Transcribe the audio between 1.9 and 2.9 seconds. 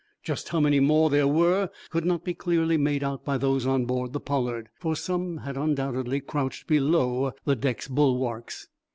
could not be clearly